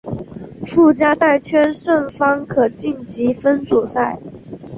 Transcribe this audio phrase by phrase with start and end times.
[0.65, 4.17] 附加赛圈胜方可晋级分组赛。